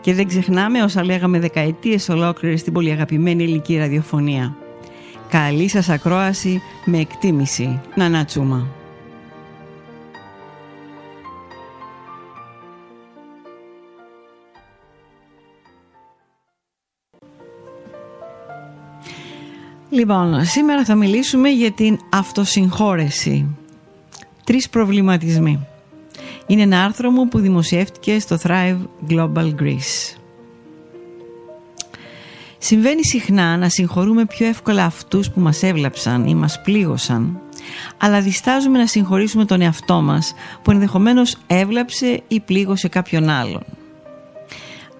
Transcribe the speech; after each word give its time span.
Και 0.00 0.14
δεν 0.14 0.26
ξεχνάμε 0.26 0.82
όσα 0.82 1.04
λέγαμε 1.04 1.38
δεκαετίες 1.38 2.08
ολόκληρες 2.08 2.60
στην 2.60 2.72
πολύ 2.72 2.90
αγαπημένη 2.90 3.42
ελληνική 3.42 3.76
ραδιοφωνία. 3.76 4.56
Καλή 5.28 5.68
σας 5.68 5.88
ακρόαση 5.88 6.62
με 6.84 6.98
εκτίμηση. 6.98 7.80
Να 7.94 8.24
τσούμα. 8.24 8.66
Λοιπόν, 19.90 20.44
σήμερα 20.44 20.84
θα 20.84 20.94
μιλήσουμε 20.94 21.48
για 21.48 21.72
την 21.72 21.98
αυτοσυγχώρεση. 22.10 23.46
Τρεις 24.44 24.68
προβληματισμοί. 24.68 25.66
Είναι 26.50 26.62
ένα 26.62 26.84
άρθρο 26.84 27.10
μου 27.10 27.28
που 27.28 27.38
δημοσιεύτηκε 27.38 28.18
στο 28.18 28.38
Thrive 28.42 28.78
Global 29.08 29.54
Greece. 29.60 30.16
Συμβαίνει 32.58 33.04
συχνά 33.04 33.56
να 33.56 33.68
συγχωρούμε 33.68 34.24
πιο 34.24 34.46
εύκολα 34.46 34.84
αυτούς 34.84 35.30
που 35.30 35.40
μας 35.40 35.62
έβλαψαν 35.62 36.26
ή 36.26 36.34
μας 36.34 36.60
πλήγωσαν, 36.62 37.40
αλλά 37.98 38.20
διστάζουμε 38.20 38.78
να 38.78 38.86
συγχωρήσουμε 38.86 39.44
τον 39.44 39.60
εαυτό 39.60 40.00
μας 40.00 40.34
που 40.62 40.70
ενδεχομένως 40.70 41.36
έβλαψε 41.46 42.22
ή 42.28 42.40
πλήγωσε 42.40 42.88
κάποιον 42.88 43.28
άλλον. 43.28 43.62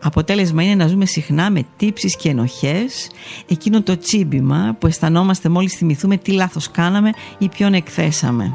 Αποτέλεσμα 0.02 0.62
είναι 0.62 0.74
να 0.74 0.86
ζούμε 0.86 1.06
συχνά 1.06 1.50
με 1.50 1.62
τύψεις 1.76 2.16
και 2.16 2.28
ενοχές, 2.28 3.10
εκείνο 3.48 3.82
το 3.82 3.98
τσίμπημα 3.98 4.76
που 4.78 4.86
αισθανόμαστε 4.86 5.48
μόλις 5.48 5.74
θυμηθούμε 5.74 6.16
τι 6.16 6.32
λάθος 6.32 6.70
κάναμε 6.70 7.10
ή 7.38 7.48
ποιον 7.48 7.74
εκθέσαμε. 7.74 8.52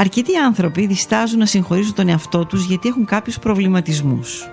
Αρκετοί 0.00 0.36
άνθρωποι 0.36 0.86
διστάζουν 0.86 1.38
να 1.38 1.46
συγχωρήσουν 1.46 1.94
τον 1.94 2.08
εαυτό 2.08 2.44
τους 2.44 2.64
γιατί 2.64 2.88
έχουν 2.88 3.04
κάποιους 3.04 3.38
προβληματισμούς. 3.38 4.50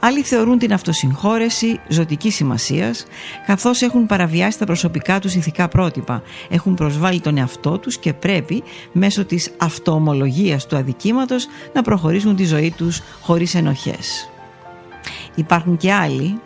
Άλλοι 0.00 0.22
θεωρούν 0.22 0.58
την 0.58 0.72
αυτοσυγχώρεση 0.72 1.80
ζωτικής 1.88 2.34
σημασίας, 2.34 3.06
καθώς 3.46 3.82
έχουν 3.82 4.06
παραβιάσει 4.06 4.58
τα 4.58 4.64
προσωπικά 4.64 5.20
τους 5.20 5.34
ηθικά 5.34 5.68
πρότυπα, 5.68 6.22
έχουν 6.50 6.74
προσβάλει 6.74 7.20
τον 7.20 7.36
εαυτό 7.36 7.78
τους 7.78 7.98
και 7.98 8.12
πρέπει 8.12 8.62
μέσω 8.92 9.24
της 9.24 9.50
αυτοομολογία 9.56 10.60
του 10.68 10.76
αδικήματος 10.76 11.46
να 11.72 11.82
προχωρήσουν 11.82 12.36
τη 12.36 12.44
ζωή 12.44 12.74
τους 12.76 13.02
χωρίς 13.20 13.54
ενοχές. 13.54 14.30
Υπάρχουν 15.34 15.76
και 15.76 15.92
άλλοι 15.92 16.40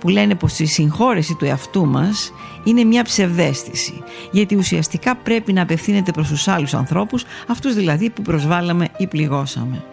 που 0.00 0.08
λένε 0.08 0.34
πως 0.34 0.58
η 0.58 0.66
συγχώρεση 0.66 1.34
του 1.34 1.44
εαυτού 1.44 1.86
μας 1.86 2.32
είναι 2.64 2.84
μια 2.84 3.02
ψευδέστηση 3.02 4.02
γιατί 4.30 4.56
ουσιαστικά 4.56 5.16
πρέπει 5.16 5.52
να 5.52 5.62
απευθύνεται 5.62 6.10
προς 6.10 6.28
τους 6.28 6.48
άλλους 6.48 6.74
ανθρώπους 6.74 7.24
αυτούς 7.46 7.74
δηλαδή 7.74 8.10
που 8.10 8.22
προσβάλαμε 8.22 8.88
ή 8.96 9.06
πληγώσαμε. 9.06 9.84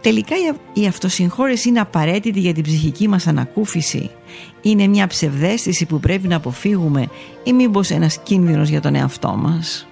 Τελικά 0.00 0.34
η 0.72 0.86
αυτοσυγχώρεση 0.86 1.68
είναι 1.68 1.80
απαραίτητη 1.80 2.40
για 2.40 2.54
την 2.54 2.62
ψυχική 2.62 3.08
μας 3.08 3.26
ανακούφιση. 3.26 4.10
Είναι 4.62 4.86
μια 4.86 5.06
ψευδέστηση 5.06 5.86
που 5.86 6.00
πρέπει 6.00 6.28
να 6.28 6.36
αποφύγουμε 6.36 7.08
ή 7.44 7.52
μήπως 7.52 7.90
ένας 7.90 8.18
κίνδυνος 8.22 8.68
για 8.68 8.80
τον 8.80 8.94
εαυτό 8.94 9.36
μας. 9.36 9.86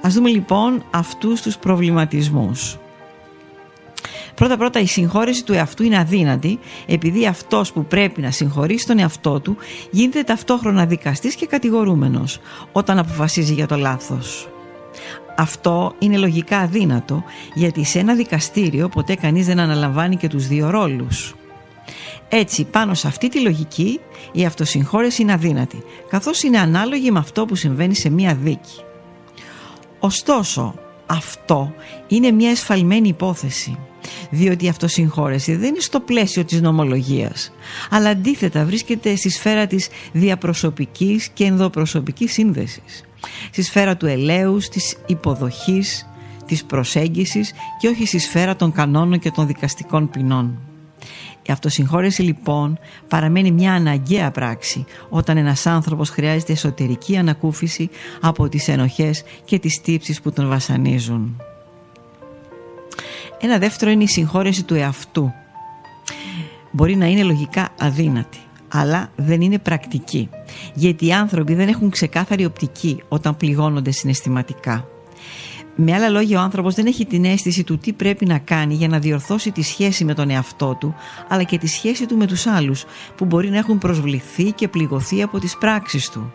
Ας 0.00 0.14
δούμε 0.14 0.28
λοιπόν 0.28 0.84
αυτούς 0.90 1.42
τους 1.42 1.56
προβληματισμούς. 1.56 2.78
Πρώτα 4.36 4.56
πρώτα 4.56 4.80
η 4.80 4.86
συγχώρεση 4.86 5.44
του 5.44 5.52
εαυτού 5.52 5.82
είναι 5.82 5.98
αδύνατη 5.98 6.58
επειδή 6.86 7.26
αυτός 7.26 7.72
που 7.72 7.84
πρέπει 7.84 8.20
να 8.20 8.30
συγχωρήσει 8.30 8.86
τον 8.86 8.98
εαυτό 8.98 9.40
του 9.40 9.56
γίνεται 9.90 10.22
ταυτόχρονα 10.22 10.86
δικαστής 10.86 11.34
και 11.34 11.46
κατηγορούμενος 11.46 12.38
όταν 12.72 12.98
αποφασίζει 12.98 13.54
για 13.54 13.66
το 13.66 13.76
λάθος. 13.76 14.48
Αυτό 15.36 15.92
είναι 15.98 16.16
λογικά 16.16 16.58
αδύνατο 16.58 17.24
γιατί 17.54 17.84
σε 17.84 17.98
ένα 17.98 18.14
δικαστήριο 18.14 18.88
ποτέ 18.88 19.14
κανείς 19.14 19.46
δεν 19.46 19.58
αναλαμβάνει 19.58 20.16
και 20.16 20.28
τους 20.28 20.46
δύο 20.46 20.70
ρόλους. 20.70 21.34
Έτσι 22.28 22.64
πάνω 22.64 22.94
σε 22.94 23.06
αυτή 23.06 23.28
τη 23.28 23.40
λογική 23.40 24.00
η 24.32 24.44
αυτοσυγχώρεση 24.44 25.22
είναι 25.22 25.32
αδύνατη 25.32 25.82
καθώς 26.08 26.42
είναι 26.42 26.58
ανάλογη 26.58 27.10
με 27.10 27.18
αυτό 27.18 27.44
που 27.44 27.54
συμβαίνει 27.54 27.94
σε 27.94 28.10
μία 28.10 28.34
δίκη. 28.34 28.80
Ωστόσο 29.98 30.74
αυτό 31.06 31.72
είναι 32.06 32.30
μια 32.30 32.50
εσφαλμένη 32.50 33.08
υπόθεση 33.08 33.78
διότι 34.30 34.64
η 34.64 34.68
αυτοσυγχώρεση 34.68 35.54
δεν 35.56 35.68
είναι 35.68 35.80
στο 35.80 36.00
πλαίσιο 36.00 36.44
της 36.44 36.60
νομολογίας 36.60 37.52
αλλά 37.90 38.08
αντίθετα 38.08 38.64
βρίσκεται 38.64 39.16
στη 39.16 39.30
σφαίρα 39.30 39.66
της 39.66 39.88
διαπροσωπικής 40.12 41.28
και 41.28 41.44
ενδοπροσωπικής 41.44 42.32
σύνδεσης 42.32 43.04
στη 43.50 43.62
σφαίρα 43.62 43.96
του 43.96 44.06
ελέους, 44.06 44.68
της 44.68 44.96
υποδοχής, 45.06 46.08
της 46.46 46.64
προσέγγισης 46.64 47.52
και 47.80 47.88
όχι 47.88 48.06
στη 48.06 48.18
σφαίρα 48.18 48.56
των 48.56 48.72
κανόνων 48.72 49.18
και 49.18 49.30
των 49.30 49.46
δικαστικών 49.46 50.10
ποινών. 50.10 50.58
Η 51.42 51.52
αυτοσυγχώρεση 51.52 52.22
λοιπόν 52.22 52.78
παραμένει 53.08 53.50
μια 53.50 53.72
αναγκαία 53.72 54.30
πράξη 54.30 54.84
όταν 55.08 55.36
ένας 55.36 55.66
άνθρωπος 55.66 56.10
χρειάζεται 56.10 56.52
εσωτερική 56.52 57.16
ανακούφιση 57.16 57.90
από 58.20 58.48
τις 58.48 58.68
ενοχές 58.68 59.22
και 59.44 59.58
τις 59.58 59.80
τύψεις 59.80 60.20
που 60.20 60.32
τον 60.32 60.48
βασανίζουν. 60.48 61.40
Ένα 63.40 63.58
δεύτερο 63.58 63.90
είναι 63.90 64.02
η 64.02 64.08
συγχώρεση 64.08 64.62
του 64.62 64.74
εαυτού. 64.74 65.32
Μπορεί 66.70 66.96
να 66.96 67.06
είναι 67.06 67.22
λογικά 67.22 67.68
αδύνατη 67.78 68.38
αλλά 68.68 69.10
δεν 69.16 69.40
είναι 69.40 69.58
πρακτική. 69.58 70.28
Γιατί 70.74 71.06
οι 71.06 71.12
άνθρωποι 71.12 71.54
δεν 71.54 71.68
έχουν 71.68 71.90
ξεκάθαρη 71.90 72.44
οπτική 72.44 73.02
όταν 73.08 73.36
πληγώνονται 73.36 73.90
συναισθηματικά. 73.90 74.88
Με 75.78 75.94
άλλα 75.94 76.08
λόγια, 76.08 76.38
ο 76.38 76.42
άνθρωπος 76.42 76.74
δεν 76.74 76.86
έχει 76.86 77.06
την 77.06 77.24
αίσθηση 77.24 77.64
του 77.64 77.78
τι 77.78 77.92
πρέπει 77.92 78.26
να 78.26 78.38
κάνει 78.38 78.74
για 78.74 78.88
να 78.88 78.98
διορθώσει 78.98 79.50
τη 79.50 79.62
σχέση 79.62 80.04
με 80.04 80.14
τον 80.14 80.30
εαυτό 80.30 80.76
του, 80.80 80.94
αλλά 81.28 81.42
και 81.42 81.58
τη 81.58 81.66
σχέση 81.66 82.06
του 82.06 82.16
με 82.16 82.26
τους 82.26 82.46
άλλους, 82.46 82.84
που 83.16 83.24
μπορεί 83.24 83.50
να 83.50 83.58
έχουν 83.58 83.78
προσβληθεί 83.78 84.52
και 84.52 84.68
πληγωθεί 84.68 85.22
από 85.22 85.38
τις 85.38 85.56
πράξεις 85.58 86.10
του. 86.10 86.32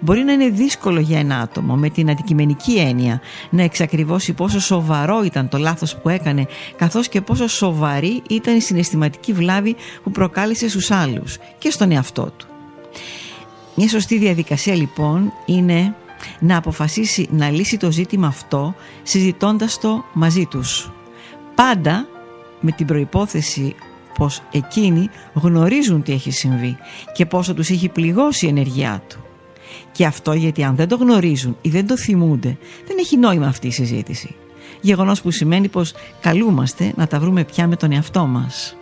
Μπορεί 0.00 0.22
να 0.22 0.32
είναι 0.32 0.48
δύσκολο 0.48 1.00
για 1.00 1.18
ένα 1.18 1.38
άτομο 1.38 1.74
με 1.74 1.90
την 1.90 2.10
αντικειμενική 2.10 2.74
έννοια 2.78 3.20
να 3.50 3.62
εξακριβώσει 3.62 4.32
πόσο 4.32 4.60
σοβαρό 4.60 5.22
ήταν 5.22 5.48
το 5.48 5.58
λάθος 5.58 5.96
που 5.96 6.08
έκανε 6.08 6.46
καθώς 6.76 7.08
και 7.08 7.20
πόσο 7.20 7.46
σοβαρή 7.46 8.22
ήταν 8.28 8.56
η 8.56 8.60
συναισθηματική 8.60 9.32
βλάβη 9.32 9.76
που 10.02 10.10
προκάλεσε 10.10 10.68
στους 10.68 10.90
άλλους 10.90 11.38
και 11.58 11.70
στον 11.70 11.92
εαυτό 11.92 12.32
του. 12.36 12.46
Μια 13.74 13.88
σωστή 13.88 14.18
διαδικασία 14.18 14.74
λοιπόν 14.74 15.32
είναι 15.46 15.94
να 16.38 16.56
αποφασίσει 16.56 17.28
να 17.30 17.50
λύσει 17.50 17.76
το 17.76 17.90
ζήτημα 17.90 18.26
αυτό 18.26 18.74
συζητώντας 19.02 19.78
το 19.78 20.04
μαζί 20.12 20.46
τους. 20.46 20.90
Πάντα 21.54 22.06
με 22.60 22.70
την 22.70 22.86
προϋπόθεση 22.86 23.74
πως 24.18 24.42
εκείνοι 24.50 25.10
γνωρίζουν 25.34 26.02
τι 26.02 26.12
έχει 26.12 26.30
συμβεί 26.30 26.76
και 27.12 27.26
πόσο 27.26 27.54
τους 27.54 27.70
έχει 27.70 27.88
πληγώσει 27.88 28.46
η 28.46 28.48
ενεργειά 28.48 29.02
του. 29.08 29.27
Και 29.92 30.06
αυτό 30.06 30.32
γιατί 30.32 30.64
αν 30.64 30.76
δεν 30.76 30.88
το 30.88 30.96
γνωρίζουν 30.96 31.56
ή 31.60 31.68
δεν 31.68 31.86
το 31.86 31.96
θυμούνται, 31.96 32.58
δεν 32.86 32.96
έχει 32.98 33.16
νόημα 33.16 33.46
αυτή 33.46 33.66
η 33.66 33.70
συζήτηση. 33.70 34.34
Γεγονός 34.80 35.20
που 35.22 35.30
σημαίνει 35.30 35.68
πως 35.68 35.94
καλούμαστε 36.20 36.92
να 36.96 37.06
τα 37.06 37.18
βρούμε 37.20 37.44
πια 37.44 37.66
με 37.66 37.76
τον 37.76 37.92
εαυτό 37.92 38.26
μας. 38.26 38.76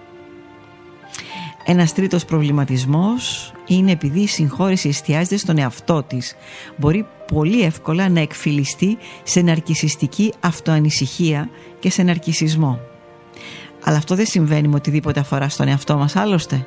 Ένας 1.69 1.93
τρίτος 1.93 2.25
προβληματισμός 2.25 3.53
είναι 3.67 3.91
επειδή 3.91 4.21
η 4.21 4.27
συγχώρεση 4.27 4.89
εστιάζεται 4.89 5.37
στον 5.37 5.59
εαυτό 5.59 6.03
της. 6.03 6.37
Μπορεί 6.77 7.07
πολύ 7.33 7.63
εύκολα 7.63 8.09
να 8.09 8.21
εκφυλιστεί 8.21 8.99
σε 9.23 9.41
ναρκισιστική 9.41 10.33
αυτοανησυχία 10.41 11.49
και 11.79 11.91
σε 11.91 12.03
ναρκισισμό. 12.03 12.81
Αλλά 13.85 13.97
αυτό 13.97 14.15
δεν 14.15 14.27
συμβαίνει 14.27 14.69
με 14.69 14.75
οτιδήποτε 14.75 15.21
αφορά 15.21 15.49
στον 15.49 15.69
εαυτό 15.69 15.97
μας 15.97 16.17
άλλωστε. 16.17 16.67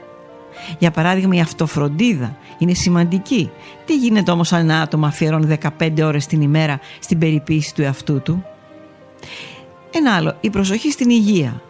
Για 0.80 0.92
παράδειγμα 0.92 1.36
η 1.36 1.40
αυτοφροντίδα 1.40 2.38
είναι 2.58 2.74
σημαντική. 2.74 3.50
Τι 3.86 3.98
γίνεται 3.98 4.32
όμως 4.32 4.54
αν 4.54 4.60
ένα 4.60 4.82
άτομο 4.82 5.06
αφιερώνει 5.06 5.58
15 5.80 5.92
ώρες 6.02 6.26
την 6.26 6.42
ημέρα 6.42 6.80
στην 7.00 7.18
περιποίηση 7.18 7.74
του 7.74 7.82
εαυτού 7.82 8.22
του; 8.22 8.44
Ένα 9.92 10.16
άλλο, 10.16 10.38
η 10.42 10.50
προσοχή 10.50 10.92
στην 10.92 11.10
υγεία. 11.10 11.62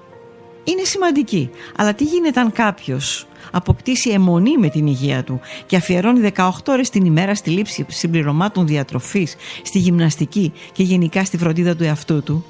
Είναι 0.63 0.83
σημαντική. 0.83 1.49
Αλλά 1.75 1.93
τι 1.93 2.03
γίνεται 2.03 2.39
αν 2.39 2.51
κάποιος 2.51 3.27
αποκτήσει 3.51 4.09
αιμονή 4.09 4.57
με 4.57 4.69
την 4.69 4.87
υγεία 4.87 5.23
του 5.23 5.39
και 5.65 5.75
αφιερώνει 5.75 6.31
18 6.35 6.49
ώρες 6.67 6.89
την 6.89 7.05
ημέρα 7.05 7.35
στη 7.35 7.49
λήψη 7.49 7.85
συμπληρωμάτων 7.89 8.67
διατροφής, 8.67 9.35
στη 9.63 9.79
γυμναστική 9.79 10.53
και 10.71 10.83
γενικά 10.83 11.25
στη 11.25 11.37
φροντίδα 11.37 11.75
του 11.75 11.83
εαυτού 11.83 12.23
του; 12.23 12.45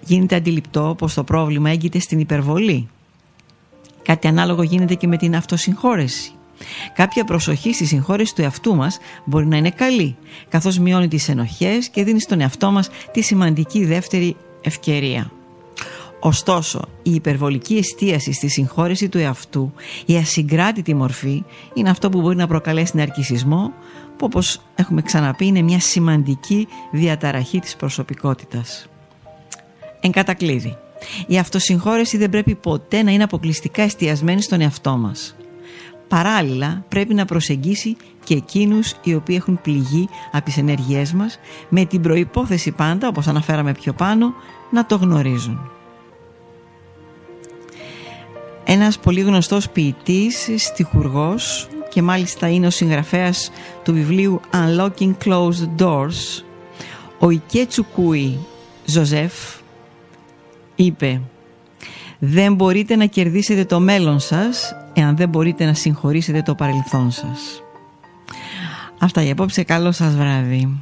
γίνεται 0.00 0.34
αντιληπτό 0.34 0.94
πως 0.98 1.14
το 1.14 1.24
πρόβλημα 1.24 1.70
έγκυται 1.70 1.98
στην 1.98 2.18
υπερβολή; 2.18 2.88
Κάτι 4.08 4.28
ανάλογο 4.28 4.62
γίνεται 4.62 4.94
και 4.94 5.06
με 5.06 5.16
την 5.16 5.36
αυτοσυγχώρεση. 5.36 6.30
Κάποια 6.94 7.24
προσοχή 7.24 7.72
στη 7.74 7.84
συγχώρεση 7.84 8.34
του 8.34 8.42
εαυτού 8.42 8.74
μας 8.74 8.98
μπορεί 9.24 9.46
να 9.46 9.56
είναι 9.56 9.70
καλή, 9.70 10.16
καθώς 10.48 10.78
μειώνει 10.78 11.08
τις 11.08 11.28
ενοχές 11.28 11.88
και 11.88 12.04
δίνει 12.04 12.20
στον 12.20 12.40
εαυτό 12.40 12.70
μας 12.70 12.88
τη 13.12 13.20
σημαντική 13.20 13.84
δεύτερη 13.84 14.36
ευκαιρία. 14.60 15.30
Ωστόσο, 16.20 16.80
η 17.02 17.14
υπερβολική 17.14 17.76
εστίαση 17.76 18.32
στη 18.32 18.48
συγχώρεση 18.48 19.08
του 19.08 19.18
εαυτού, 19.18 19.72
η 20.06 20.16
ασυγκράτητη 20.16 20.94
μορφή, 20.94 21.44
είναι 21.74 21.90
αυτό 21.90 22.08
που 22.08 22.20
μπορεί 22.20 22.36
να 22.36 22.46
προκαλέσει 22.46 22.96
ναρκισισμό, 22.96 23.72
που 24.16 24.24
όπως 24.24 24.60
έχουμε 24.74 25.02
ξαναπεί 25.02 25.46
είναι 25.46 25.62
μια 25.62 25.80
σημαντική 25.80 26.68
διαταραχή 26.90 27.58
της 27.58 27.76
προσωπικότητας. 27.76 28.86
Εν 30.00 30.10
κατακλείδη, 30.10 30.76
η 31.26 31.38
αυτοσυγχώρεση 31.38 32.16
δεν 32.16 32.30
πρέπει 32.30 32.54
ποτέ 32.54 33.02
να 33.02 33.10
είναι 33.10 33.22
αποκλειστικά 33.22 33.82
εστιασμένη 33.82 34.42
στον 34.42 34.60
εαυτό 34.60 34.96
μας. 34.96 35.36
Παράλληλα 36.08 36.84
πρέπει 36.88 37.14
να 37.14 37.24
προσεγγίσει 37.24 37.96
και 38.24 38.34
εκείνους 38.34 38.94
οι 39.02 39.14
οποίοι 39.14 39.36
έχουν 39.38 39.60
πληγεί 39.62 40.08
από 40.32 40.44
τις 40.44 40.56
ενέργειές 40.56 41.12
μας 41.12 41.38
με 41.68 41.84
την 41.84 42.00
προϋπόθεση 42.00 42.70
πάντα, 42.70 43.08
όπως 43.08 43.26
αναφέραμε 43.26 43.72
πιο 43.72 43.92
πάνω, 43.92 44.34
να 44.70 44.86
το 44.86 44.96
γνωρίζουν. 44.96 45.70
Ένας 48.64 48.98
πολύ 48.98 49.20
γνωστός 49.20 49.68
ποιητής, 49.68 50.48
στιχουργός 50.56 51.68
και 51.90 52.02
μάλιστα 52.02 52.48
είναι 52.48 52.66
ο 52.66 52.70
συγγραφέας 52.70 53.50
του 53.84 53.92
βιβλίου 53.92 54.40
Unlocking 54.52 55.14
Closed 55.24 55.68
Doors, 55.78 56.42
ο 57.18 57.30
Ικετσούκου 57.30 58.38
Τζόζεφ, 58.84 59.32
είπε 60.78 61.20
«Δεν 62.18 62.54
μπορείτε 62.54 62.96
να 62.96 63.04
κερδίσετε 63.04 63.64
το 63.64 63.80
μέλλον 63.80 64.20
σας 64.20 64.74
εάν 64.92 65.16
δεν 65.16 65.28
μπορείτε 65.28 65.64
να 65.64 65.74
συγχωρήσετε 65.74 66.42
το 66.42 66.54
παρελθόν 66.54 67.10
σας». 67.10 67.62
Αυτά 68.98 69.22
για 69.22 69.32
απόψε. 69.32 69.62
Καλό 69.62 69.92
σας 69.92 70.16
βράδυ. 70.16 70.78